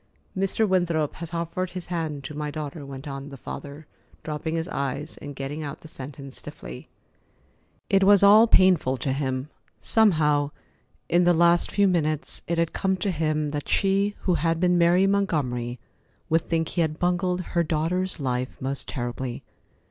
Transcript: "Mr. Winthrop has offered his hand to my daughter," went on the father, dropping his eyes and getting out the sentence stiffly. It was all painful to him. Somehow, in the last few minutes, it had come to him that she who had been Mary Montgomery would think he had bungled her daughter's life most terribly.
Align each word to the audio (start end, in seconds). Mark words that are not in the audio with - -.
"Mr. 0.35 0.67
Winthrop 0.67 1.13
has 1.17 1.31
offered 1.31 1.69
his 1.69 1.85
hand 1.85 2.23
to 2.23 2.33
my 2.35 2.49
daughter," 2.49 2.83
went 2.83 3.07
on 3.07 3.29
the 3.29 3.37
father, 3.37 3.85
dropping 4.23 4.55
his 4.55 4.67
eyes 4.69 5.15
and 5.17 5.35
getting 5.35 5.61
out 5.61 5.81
the 5.81 5.87
sentence 5.87 6.39
stiffly. 6.39 6.89
It 7.87 8.03
was 8.03 8.23
all 8.23 8.47
painful 8.47 8.97
to 8.97 9.13
him. 9.13 9.49
Somehow, 9.79 10.49
in 11.07 11.23
the 11.23 11.35
last 11.35 11.71
few 11.71 11.87
minutes, 11.87 12.41
it 12.47 12.57
had 12.57 12.73
come 12.73 12.97
to 12.97 13.11
him 13.11 13.51
that 13.51 13.69
she 13.69 14.15
who 14.21 14.33
had 14.33 14.59
been 14.59 14.75
Mary 14.75 15.05
Montgomery 15.05 15.77
would 16.31 16.49
think 16.49 16.69
he 16.69 16.81
had 16.81 16.97
bungled 16.97 17.41
her 17.53 17.61
daughter's 17.61 18.19
life 18.19 18.59
most 18.59 18.87
terribly. 18.87 19.43